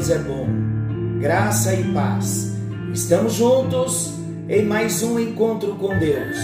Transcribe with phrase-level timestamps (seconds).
[0.00, 0.46] Deus é bom.
[1.20, 2.52] Graça e paz.
[2.90, 4.12] Estamos juntos
[4.48, 6.38] em mais um encontro com Deus.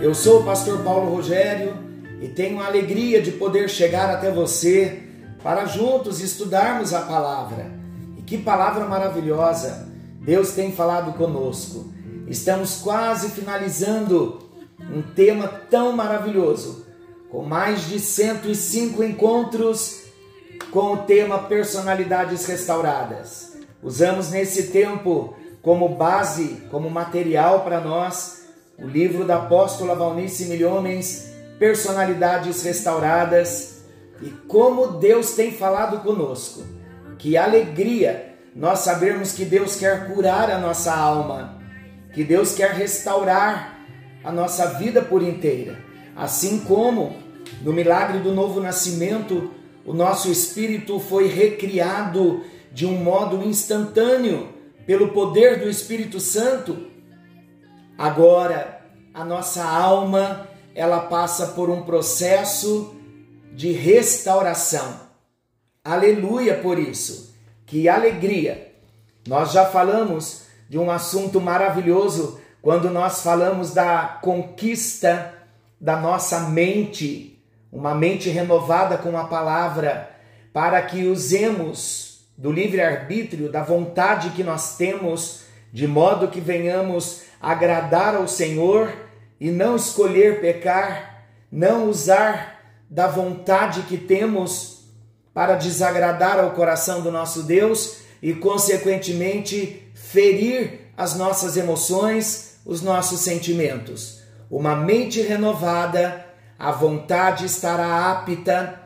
[0.00, 1.76] Eu sou o pastor Paulo Rogério
[2.22, 5.02] e tenho a alegria de poder chegar até você
[5.42, 7.70] para juntos estudarmos a palavra.
[8.16, 9.86] E que palavra maravilhosa
[10.22, 11.92] Deus tem falado conosco.
[12.26, 14.38] Estamos quase finalizando
[14.90, 16.86] um tema tão maravilhoso
[17.30, 20.05] com mais de 105 encontros
[20.70, 23.56] com o tema Personalidades Restauradas.
[23.82, 28.46] Usamos nesse tempo como base, como material para nós,
[28.78, 33.84] o livro da apóstola Valnice Milhomens, Personalidades Restauradas,
[34.22, 36.62] e como Deus tem falado conosco.
[37.18, 41.58] Que alegria nós sabermos que Deus quer curar a nossa alma,
[42.14, 43.78] que Deus quer restaurar
[44.24, 45.78] a nossa vida por inteira.
[46.14, 47.16] Assim como
[47.62, 49.50] no milagre do novo nascimento,
[49.86, 54.48] o nosso espírito foi recriado de um modo instantâneo
[54.84, 56.88] pelo poder do Espírito Santo.
[57.96, 62.94] Agora, a nossa alma, ela passa por um processo
[63.52, 65.00] de restauração.
[65.82, 67.34] Aleluia por isso.
[67.64, 68.72] Que alegria.
[69.26, 75.32] Nós já falamos de um assunto maravilhoso quando nós falamos da conquista
[75.80, 77.35] da nossa mente,
[77.76, 80.08] uma mente renovada com a palavra,
[80.50, 88.14] para que usemos do livre-arbítrio, da vontade que nós temos, de modo que venhamos agradar
[88.14, 88.90] ao Senhor
[89.38, 94.86] e não escolher pecar, não usar da vontade que temos
[95.34, 103.20] para desagradar ao coração do nosso Deus e, consequentemente, ferir as nossas emoções, os nossos
[103.20, 104.22] sentimentos.
[104.50, 106.25] Uma mente renovada,
[106.58, 108.80] a vontade estará apta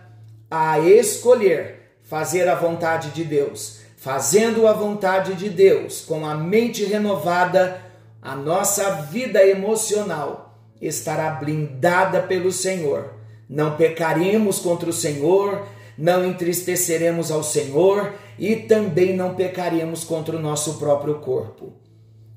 [0.51, 3.81] a escolher fazer a vontade de Deus.
[3.97, 7.81] Fazendo a vontade de Deus, com a mente renovada,
[8.21, 13.15] a nossa vida emocional estará blindada pelo Senhor.
[13.49, 15.67] Não pecaremos contra o Senhor,
[15.97, 21.75] não entristeceremos ao Senhor e também não pecaremos contra o nosso próprio corpo.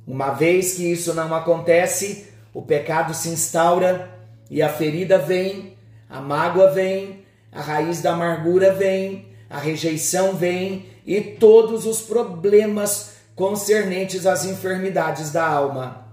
[0.06, 4.12] Uma vez que isso não acontece, o pecado se instaura
[4.50, 5.78] e a ferida vem,
[6.09, 13.14] a mágoa vem, a raiz da amargura vem, a rejeição vem e todos os problemas
[13.36, 16.08] concernentes às enfermidades da alma.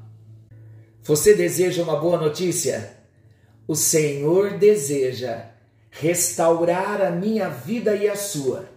[1.03, 2.97] Você deseja uma boa notícia?
[3.67, 5.47] O Senhor deseja
[5.91, 8.69] restaurar a minha vida e a sua.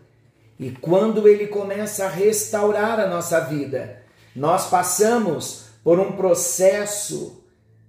[0.59, 4.02] E quando Ele começa a restaurar a nossa vida,
[4.36, 7.44] nós passamos por um processo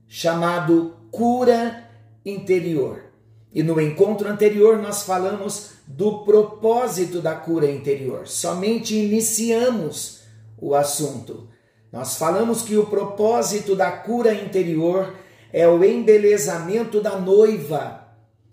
[0.09, 1.89] chamado cura
[2.27, 3.05] interior.
[3.53, 8.27] E no encontro anterior nós falamos do propósito da cura interior.
[8.27, 10.23] Somente iniciamos
[10.61, 11.49] o assunto.
[11.93, 15.15] Nós falamos que o propósito da cura interior
[15.53, 18.09] é o embelezamento da noiva.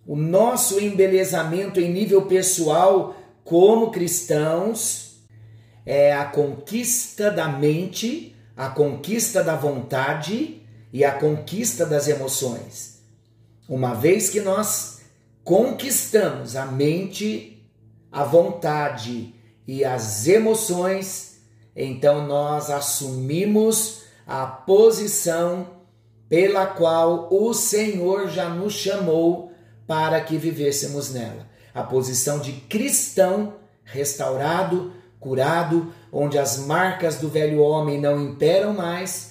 [0.05, 5.19] O nosso embelezamento em nível pessoal como cristãos
[5.83, 10.60] é a conquista da mente, a conquista da vontade
[10.91, 13.01] e a conquista das emoções.
[13.67, 15.01] Uma vez que nós
[15.43, 17.65] conquistamos a mente,
[18.11, 19.33] a vontade
[19.67, 21.39] e as emoções,
[21.75, 25.81] então nós assumimos a posição
[26.27, 29.51] pela qual o Senhor já nos chamou
[29.87, 31.47] para que vivêssemos nela.
[31.73, 39.30] A posição de cristão restaurado, curado, onde as marcas do velho homem não imperam mais,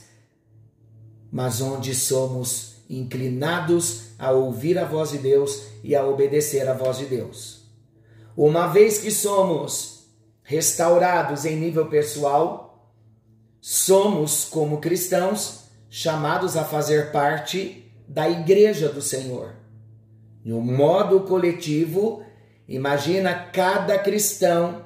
[1.30, 6.98] mas onde somos inclinados a ouvir a voz de Deus e a obedecer a voz
[6.98, 7.60] de Deus.
[8.36, 10.06] Uma vez que somos
[10.42, 12.92] restaurados em nível pessoal,
[13.60, 19.54] somos, como cristãos, chamados a fazer parte da igreja do Senhor.
[20.44, 22.24] No modo coletivo,
[22.66, 24.84] imagina cada cristão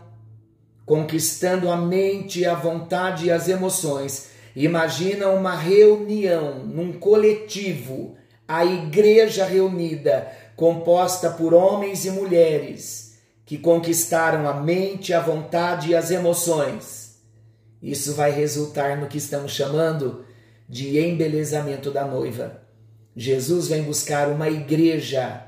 [0.84, 4.30] conquistando a mente, a vontade e as emoções.
[4.54, 8.14] Imagina uma reunião num coletivo,
[8.46, 15.94] a igreja reunida, composta por homens e mulheres que conquistaram a mente, a vontade e
[15.94, 17.18] as emoções.
[17.82, 20.24] Isso vai resultar no que estamos chamando
[20.68, 22.62] de embelezamento da noiva.
[23.14, 25.42] Jesus vem buscar uma igreja,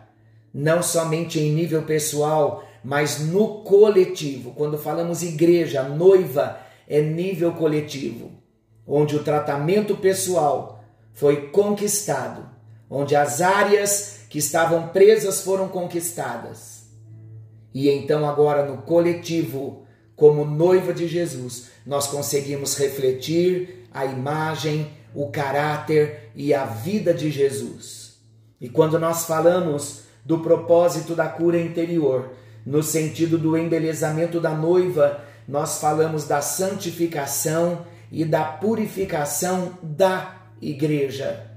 [0.52, 4.52] não somente em nível pessoal, mas no coletivo.
[4.52, 8.30] Quando falamos igreja, noiva, é nível coletivo,
[8.86, 12.48] onde o tratamento pessoal foi conquistado,
[12.88, 16.84] onde as áreas que estavam presas foram conquistadas.
[17.74, 19.84] E então, agora, no coletivo,
[20.14, 27.30] como noiva de Jesus, nós conseguimos refletir a imagem, o caráter e a vida de
[27.30, 28.16] Jesus.
[28.60, 32.30] E quando nós falamos do propósito da cura interior,
[32.64, 41.50] no sentido do embelezamento da noiva, nós falamos da santificação e da purificação da igreja,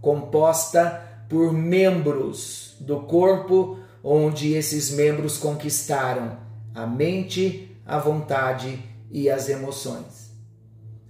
[0.00, 6.38] composta por membros do corpo, onde esses membros conquistaram
[6.74, 10.30] a mente, a vontade e as emoções.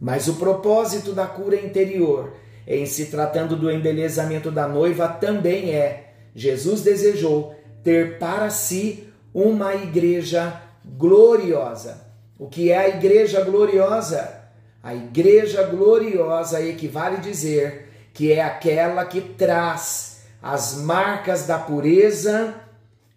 [0.01, 2.35] Mas o propósito da cura interior,
[2.67, 9.75] em se tratando do embelezamento da noiva, também é: Jesus desejou ter para si uma
[9.75, 12.09] igreja gloriosa.
[12.39, 14.40] O que é a igreja gloriosa?
[14.82, 22.55] A igreja gloriosa equivale dizer que é aquela que traz as marcas da pureza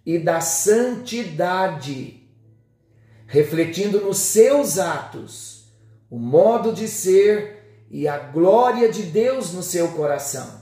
[0.05, 2.21] e da santidade,
[3.25, 5.73] refletindo nos seus atos
[6.09, 10.61] o modo de ser e a glória de Deus no seu coração.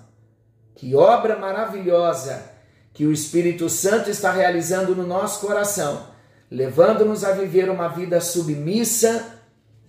[0.75, 2.51] Que obra maravilhosa
[2.93, 6.07] que o Espírito Santo está realizando no nosso coração,
[6.49, 9.40] levando-nos a viver uma vida submissa,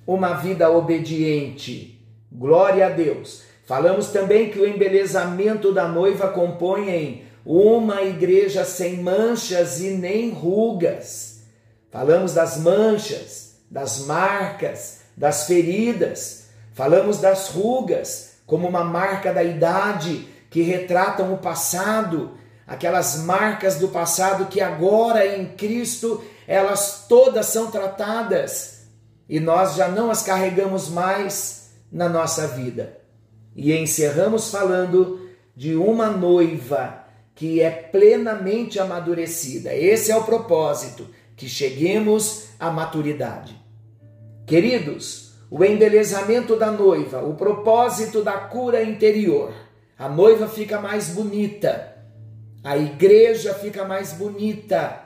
[0.07, 2.01] uma vida obediente.
[2.31, 3.43] Glória a Deus.
[3.65, 10.31] Falamos também que o embelezamento da noiva compõe em uma igreja sem manchas e nem
[10.31, 11.43] rugas.
[11.91, 16.49] Falamos das manchas, das marcas, das feridas.
[16.75, 22.33] Falamos das rugas como uma marca da idade que retratam o passado
[22.67, 28.82] aquelas marcas do passado que agora em Cristo elas todas são tratadas
[29.33, 32.99] e nós já não as carregamos mais na nossa vida.
[33.57, 35.27] E encerramos falando
[35.57, 37.03] de uma noiva
[37.35, 39.75] que é plenamente amadurecida.
[39.75, 43.59] Esse é o propósito, que cheguemos à maturidade.
[44.47, 49.55] Queridos, o embelezamento da noiva, o propósito da cura interior.
[49.99, 51.97] A noiva fica mais bonita,
[52.63, 55.01] a igreja fica mais bonita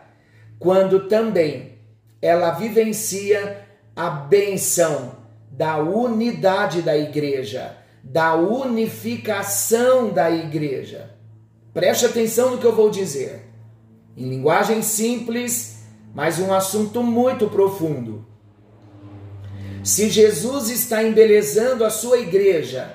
[0.59, 1.79] quando também
[2.21, 3.66] ela vivencia
[3.97, 5.17] a benção
[5.51, 11.11] da unidade da igreja, da unificação da igreja.
[11.73, 13.47] Preste atenção no que eu vou dizer.
[14.15, 15.83] Em linguagem simples,
[16.15, 18.27] mas um assunto muito profundo.
[19.83, 22.95] Se Jesus está embelezando a sua igreja,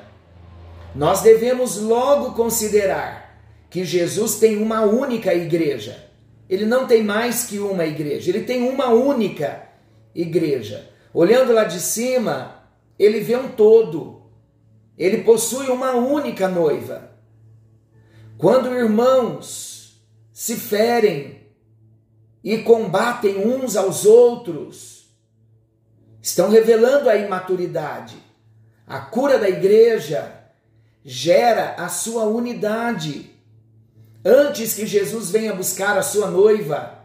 [0.93, 6.09] nós devemos logo considerar que Jesus tem uma única igreja.
[6.49, 9.63] Ele não tem mais que uma igreja, ele tem uma única
[10.13, 10.90] igreja.
[11.13, 12.63] Olhando lá de cima,
[12.97, 14.21] ele vê um todo.
[14.97, 17.11] Ele possui uma única noiva.
[18.37, 21.41] Quando irmãos se ferem
[22.43, 25.11] e combatem uns aos outros,
[26.21, 28.17] estão revelando a imaturidade.
[28.87, 30.41] A cura da igreja
[31.03, 33.31] gera a sua unidade.
[34.23, 36.99] Antes que Jesus venha buscar a sua noiva,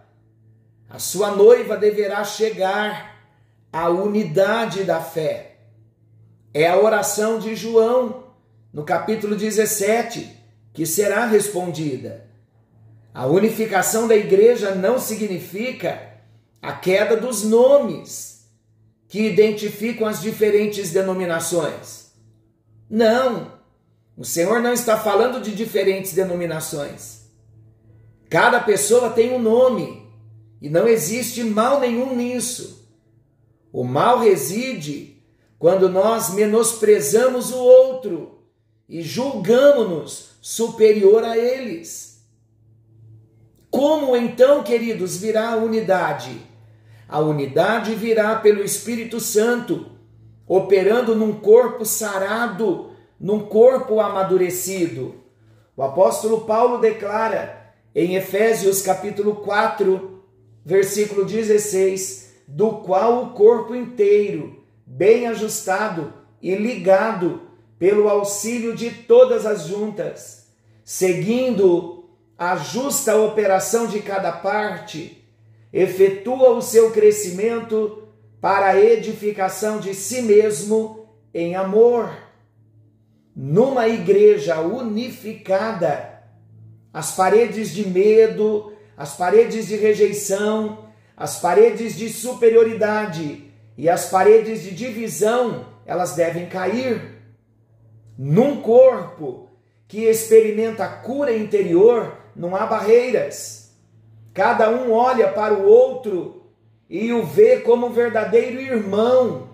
[0.88, 3.15] a sua noiva deverá chegar
[3.76, 5.59] à unidade da fé.
[6.54, 8.25] É a oração de João,
[8.73, 10.35] no capítulo 17,
[10.73, 12.26] que será respondida.
[13.12, 16.00] A unificação da igreja não significa
[16.62, 18.49] a queda dos nomes
[19.09, 22.12] que identificam as diferentes denominações.
[22.88, 23.52] Não,
[24.16, 27.26] o Senhor não está falando de diferentes denominações.
[28.30, 30.11] Cada pessoa tem um nome
[30.62, 32.86] e não existe mal nenhum nisso.
[33.76, 35.23] O mal reside
[35.59, 38.38] quando nós menosprezamos o outro
[38.88, 42.26] e julgamos-nos superior a eles.
[43.71, 46.40] Como então, queridos, virá a unidade?
[47.06, 49.85] A unidade virá pelo Espírito Santo,
[50.47, 55.16] operando num corpo sarado num corpo amadurecido.
[55.76, 60.23] O apóstolo Paulo declara em Efésios capítulo 4,
[60.64, 67.43] versículo 16, do qual o corpo inteiro, bem ajustado e ligado
[67.79, 70.49] pelo auxílio de todas as juntas,
[70.85, 72.05] seguindo
[72.38, 75.25] a justa operação de cada parte,
[75.73, 78.05] efetua o seu crescimento
[78.41, 82.11] para a edificação de si mesmo em amor.
[83.35, 86.23] Numa igreja unificada,
[86.93, 90.86] as paredes de medo, as paredes de rejeição,
[91.16, 97.23] as paredes de superioridade e as paredes de divisão, elas devem cair.
[98.18, 99.49] Num corpo
[99.88, 103.73] que experimenta cura interior, não há barreiras.
[104.35, 106.50] Cada um olha para o outro
[106.88, 109.49] e o vê como um verdadeiro irmão,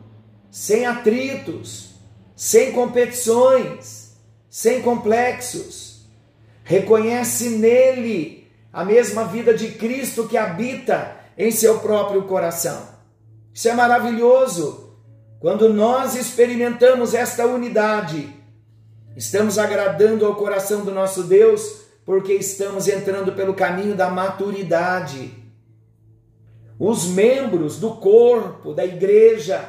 [0.50, 1.94] sem atritos,
[2.34, 4.16] sem competições,
[4.50, 6.06] sem complexos.
[6.64, 12.88] Reconhece nele a mesma vida de Cristo que habita em seu próprio coração.
[13.52, 14.96] Isso é maravilhoso.
[15.40, 18.34] Quando nós experimentamos esta unidade,
[19.16, 25.34] estamos agradando ao coração do nosso Deus, porque estamos entrando pelo caminho da maturidade.
[26.78, 29.68] Os membros do corpo, da igreja,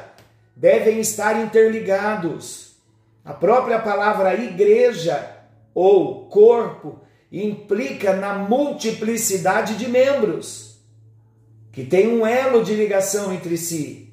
[0.56, 2.76] devem estar interligados.
[3.24, 5.30] A própria palavra igreja
[5.74, 7.00] ou corpo
[7.32, 10.73] implica na multiplicidade de membros,
[11.74, 14.08] que tem um elo de ligação entre si.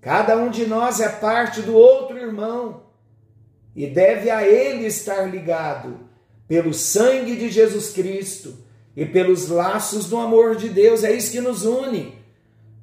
[0.00, 2.82] Cada um de nós é parte do outro irmão
[3.76, 6.00] e deve a ele estar ligado
[6.48, 8.58] pelo sangue de Jesus Cristo
[8.96, 11.04] e pelos laços do amor de Deus.
[11.04, 12.18] É isso que nos une.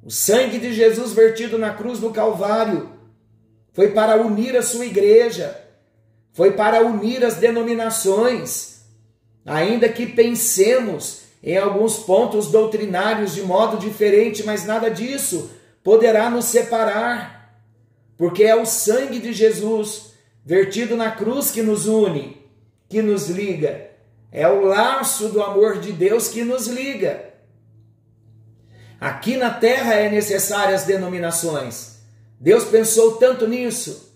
[0.02, 2.88] O sangue de Jesus vertido na cruz do Calvário
[3.74, 5.54] foi para unir a sua igreja,
[6.32, 8.80] foi para unir as denominações,
[9.44, 15.50] ainda que pensemos em alguns pontos doutrinários de modo diferente, mas nada disso
[15.82, 17.62] poderá nos separar,
[18.16, 20.12] porque é o sangue de Jesus
[20.44, 22.42] vertido na cruz que nos une,
[22.88, 23.90] que nos liga,
[24.32, 27.24] é o laço do amor de Deus que nos liga.
[29.00, 31.98] Aqui na terra é necessárias denominações.
[32.40, 34.12] Deus pensou tanto nisso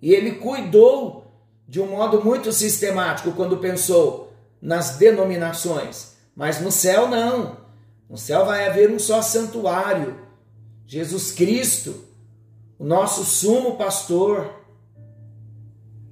[0.00, 1.26] e ele cuidou
[1.66, 6.11] de um modo muito sistemático quando pensou nas denominações.
[6.34, 7.58] Mas no céu não.
[8.08, 10.20] No céu vai haver um só santuário.
[10.86, 12.04] Jesus Cristo,
[12.78, 14.60] o nosso sumo pastor.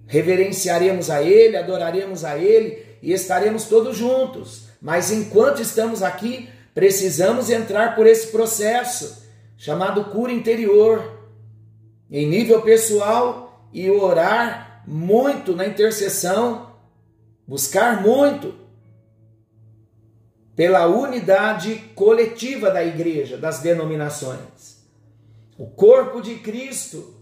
[0.06, 4.64] Reverenciaremos a Ele, adoraremos a Ele e estaremos todos juntos.
[4.80, 11.28] Mas enquanto estamos aqui, Precisamos entrar por esse processo chamado cura interior,
[12.10, 16.74] em nível pessoal e orar muito na intercessão,
[17.46, 18.54] buscar muito
[20.54, 24.80] pela unidade coletiva da igreja, das denominações.
[25.56, 27.14] O corpo de Cristo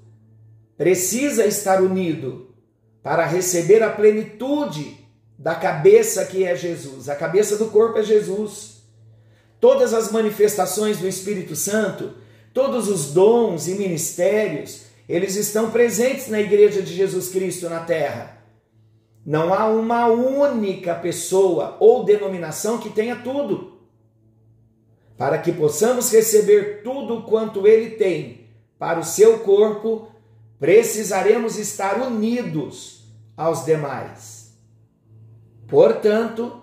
[0.77, 2.55] precisa estar unido
[3.03, 4.97] para receber a plenitude
[5.39, 7.09] da cabeça que é Jesus.
[7.09, 8.79] A cabeça do corpo é Jesus
[9.61, 12.15] todas as manifestações do Espírito Santo,
[12.53, 18.38] todos os dons e ministérios, eles estão presentes na igreja de Jesus Cristo na terra.
[19.29, 23.77] Não há uma única pessoa ou denominação que tenha tudo.
[25.19, 30.09] Para que possamos receber tudo quanto ele tem para o seu corpo,
[30.59, 33.05] precisaremos estar unidos
[33.37, 34.57] aos demais.
[35.67, 36.63] Portanto,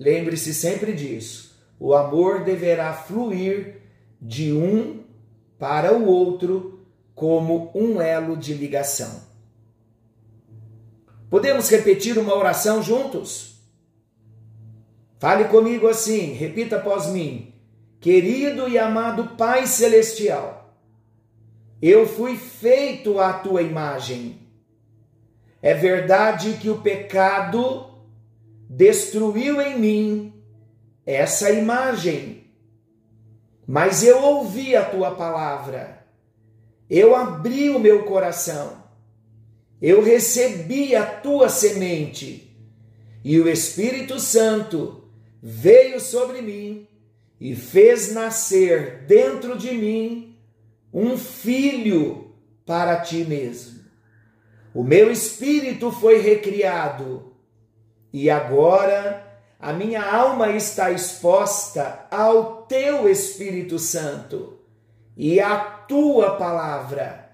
[0.00, 3.82] lembre-se sempre disso o amor deverá fluir
[4.18, 5.04] de um
[5.58, 6.80] para o outro
[7.14, 9.35] como um elo de ligação.
[11.28, 13.56] Podemos repetir uma oração juntos?
[15.18, 17.54] Fale comigo assim, repita após mim.
[18.00, 20.78] Querido e amado Pai Celestial,
[21.80, 24.40] eu fui feito à tua imagem.
[25.60, 27.90] É verdade que o pecado
[28.68, 30.42] destruiu em mim
[31.04, 32.44] essa imagem.
[33.66, 36.06] Mas eu ouvi a tua palavra,
[36.88, 38.84] eu abri o meu coração,
[39.80, 42.56] eu recebi a tua semente,
[43.22, 45.04] e o Espírito Santo
[45.42, 46.86] veio sobre mim
[47.40, 50.36] e fez nascer dentro de mim
[50.92, 53.80] um filho para ti mesmo.
[54.74, 57.32] O meu espírito foi recriado
[58.12, 59.24] e agora
[59.58, 64.58] a minha alma está exposta ao teu Espírito Santo
[65.16, 67.25] e à tua palavra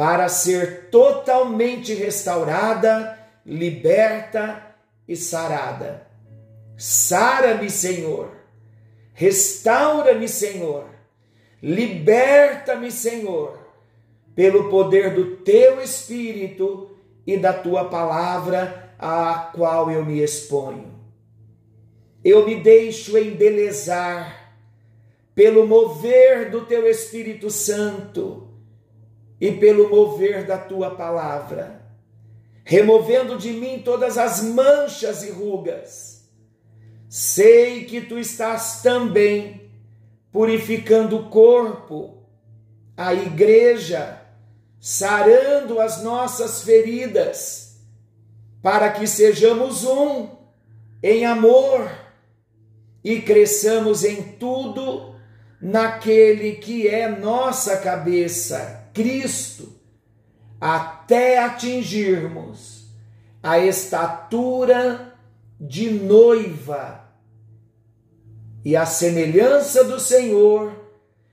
[0.00, 4.74] para ser totalmente restaurada, liberta
[5.06, 6.06] e sarada.
[6.74, 8.30] Sara-me, Senhor.
[9.12, 10.86] Restaura-me, Senhor.
[11.62, 13.58] Liberta-me, Senhor,
[14.34, 20.98] pelo poder do teu Espírito e da tua palavra, a qual eu me exponho
[22.22, 24.54] eu me deixo embelezar
[25.34, 28.49] pelo mover do teu Espírito Santo
[29.40, 31.80] e pelo mover da tua palavra,
[32.64, 36.28] removendo de mim todas as manchas e rugas.
[37.08, 39.70] Sei que tu estás também
[40.30, 42.18] purificando o corpo,
[42.96, 44.20] a igreja,
[44.78, 47.70] sarando as nossas feridas
[48.62, 50.28] para que sejamos um
[51.02, 51.90] em amor
[53.02, 55.14] e cresçamos em tudo
[55.60, 59.72] naquele que é nossa cabeça, Cristo,
[60.60, 62.86] até atingirmos
[63.42, 65.14] a estatura
[65.58, 67.04] de noiva
[68.64, 70.72] e a semelhança do Senhor,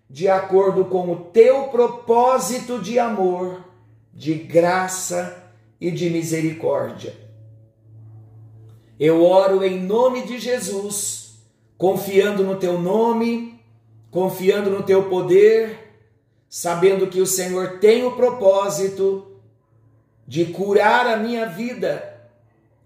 [0.09, 3.65] de acordo com o teu propósito de amor,
[4.13, 7.13] de graça e de misericórdia.
[8.99, 11.39] Eu oro em nome de Jesus,
[11.77, 13.59] confiando no teu nome,
[14.09, 15.86] confiando no teu poder,
[16.49, 19.39] sabendo que o Senhor tem o propósito
[20.25, 22.21] de curar a minha vida,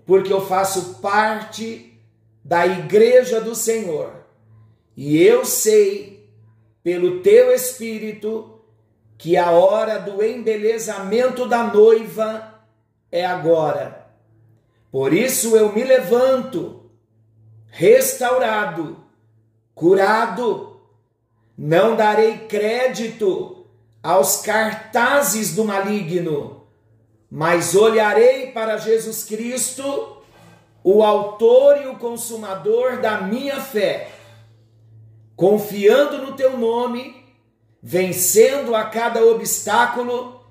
[0.06, 2.00] porque eu faço parte
[2.44, 4.14] da igreja do Senhor.
[4.96, 6.30] E eu sei,
[6.84, 8.60] pelo teu Espírito,
[9.18, 12.60] que a hora do embelezamento da noiva
[13.12, 14.08] é agora.
[14.92, 16.90] Por isso eu me levanto,
[17.68, 18.98] restaurado,
[19.74, 20.71] curado,
[21.64, 23.68] não darei crédito
[24.02, 26.64] aos cartazes do maligno,
[27.30, 30.24] mas olharei para Jesus Cristo,
[30.84, 34.10] o Autor e o Consumador da minha fé,
[35.36, 37.24] confiando no Teu nome,
[37.80, 40.42] vencendo a cada obstáculo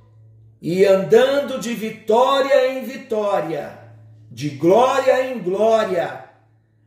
[0.62, 3.76] e andando de vitória em vitória,
[4.30, 6.26] de glória em glória,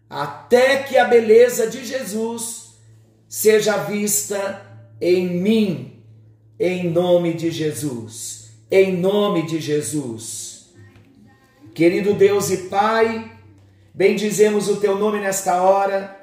[0.09, 2.62] até que a beleza de Jesus
[3.33, 4.61] seja vista
[5.01, 6.03] em mim,
[6.59, 10.71] em nome de Jesus, em nome de Jesus.
[11.73, 13.31] Querido Deus e Pai,
[13.91, 16.15] bendizemos o teu nome nesta hora,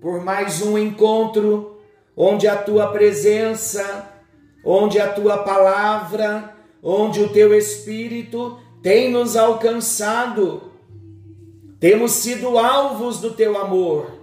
[0.00, 1.78] por mais um encontro
[2.16, 4.12] onde a tua presença,
[4.64, 10.72] onde a tua palavra, onde o teu Espírito tem nos alcançado.
[11.78, 14.15] Temos sido alvos do teu amor.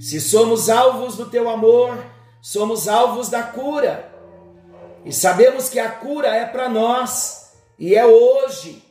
[0.00, 2.02] Se somos alvos do teu amor,
[2.40, 4.10] somos alvos da cura.
[5.04, 8.82] E sabemos que a cura é para nós e é hoje.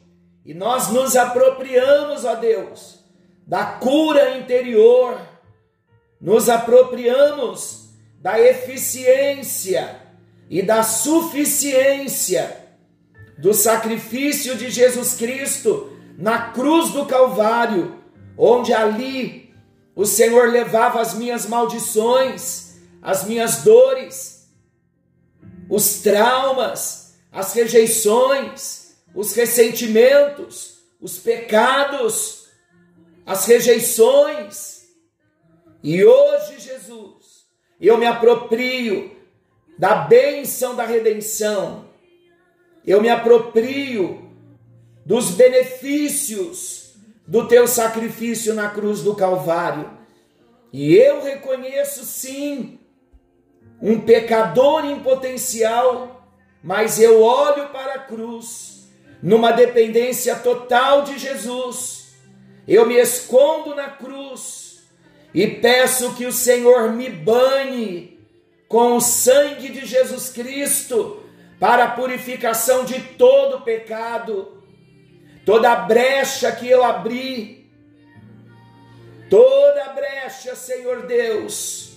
[0.45, 2.99] E nós nos apropriamos, ó Deus,
[3.47, 5.19] da cura interior.
[6.21, 7.89] Nos apropriamos
[8.21, 9.99] da eficiência
[10.47, 12.55] e da suficiência
[13.39, 17.95] do sacrifício de Jesus Cristo na cruz do Calvário,
[18.37, 19.48] onde ali
[19.95, 24.49] o Senhor levava as minhas maldições, as minhas dores,
[25.69, 32.47] os traumas, as rejeições, os ressentimentos, os pecados,
[33.25, 34.83] as rejeições.
[35.83, 37.45] E hoje, Jesus,
[37.79, 39.15] eu me aproprio
[39.77, 41.89] da bênção da redenção
[42.89, 44.31] eu me aproprio
[45.05, 46.78] dos benefícios
[47.29, 49.87] do teu sacrifício na cruz do Calvário.
[50.73, 52.79] E eu reconheço sim
[53.79, 56.27] um pecador em potencial,
[56.63, 58.89] mas eu olho para a cruz
[59.21, 62.15] numa dependência total de Jesus.
[62.67, 64.79] Eu me escondo na cruz
[65.31, 68.19] e peço que o Senhor me banhe
[68.67, 71.21] com o sangue de Jesus Cristo
[71.59, 74.58] para a purificação de todo pecado,
[75.49, 77.67] toda brecha que eu abri,
[79.31, 81.93] toda brecha, Senhor Deus,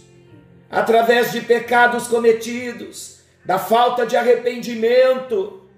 [0.71, 5.69] através de pecados cometidos, da falta de arrependimento.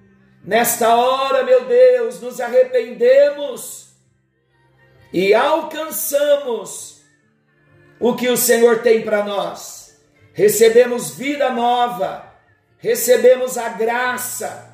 [0.44, 3.88] Nesta hora, meu Deus, nos arrependemos
[5.12, 7.02] e alcançamos
[7.98, 10.00] o que o Senhor tem para nós.
[10.32, 12.32] Recebemos vida nova
[12.78, 14.73] recebemos a graça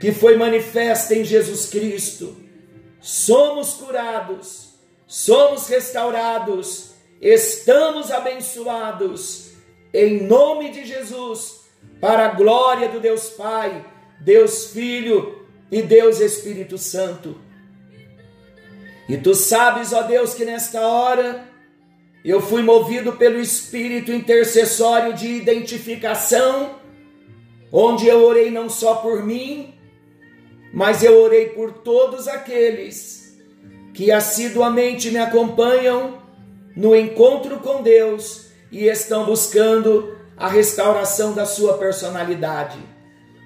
[0.00, 2.36] que foi manifesta em Jesus Cristo.
[3.00, 4.74] Somos curados,
[5.06, 9.48] somos restaurados, estamos abençoados
[9.92, 11.62] em nome de Jesus,
[12.00, 13.84] para a glória do Deus Pai,
[14.20, 17.40] Deus Filho e Deus Espírito Santo.
[19.08, 21.48] E tu sabes, ó Deus, que nesta hora
[22.24, 26.78] eu fui movido pelo espírito intercessório de identificação
[27.72, 29.77] onde eu orei não só por mim,
[30.72, 33.36] mas eu orei por todos aqueles
[33.94, 36.18] que assiduamente me acompanham
[36.76, 42.78] no encontro com Deus e estão buscando a restauração da sua personalidade.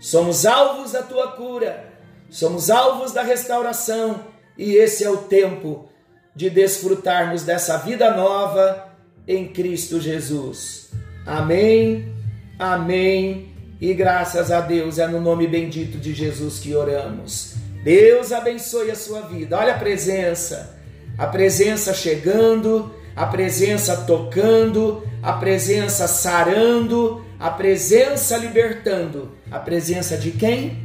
[0.00, 1.92] Somos alvos da tua cura,
[2.28, 4.26] somos alvos da restauração
[4.58, 5.88] e esse é o tempo
[6.34, 8.88] de desfrutarmos dessa vida nova
[9.26, 10.90] em Cristo Jesus.
[11.24, 12.12] Amém,
[12.58, 13.51] amém
[13.82, 17.54] e graças a Deus é no nome bendito de Jesus que oramos.
[17.82, 19.58] Deus abençoe a sua vida.
[19.58, 20.78] Olha a presença,
[21.18, 29.32] a presença chegando, a presença tocando, a presença sarando, a presença libertando.
[29.50, 30.78] A presença de quem?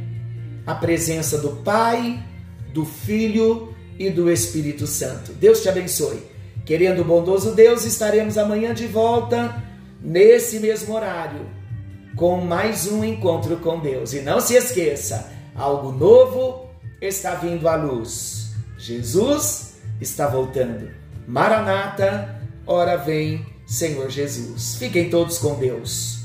[0.66, 2.20] A presença do Pai,
[2.74, 5.32] do Filho e do Espírito Santo.
[5.34, 6.20] Deus te abençoe.
[6.66, 9.62] Querendo o bondoso Deus, estaremos amanhã de volta,
[10.02, 11.57] nesse mesmo horário,
[12.18, 14.12] com mais um encontro com Deus.
[14.12, 16.66] E não se esqueça, algo novo
[17.00, 18.50] está vindo à luz.
[18.76, 20.90] Jesus está voltando.
[21.26, 24.74] Maranata, ora vem, Senhor Jesus.
[24.74, 26.17] Fiquem todos com Deus.